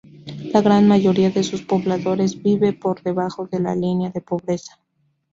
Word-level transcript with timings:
La 0.51 0.61
gran 0.63 0.87
mayoría 0.87 1.29
de 1.29 1.43
sus 1.43 1.61
pobladores 1.61 2.41
vive 2.41 2.73
por 2.73 3.03
debajo 3.03 3.45
de 3.45 3.59
la 3.59 3.75
línea 3.75 4.09
de 4.09 4.19
pobreza. 4.19 4.79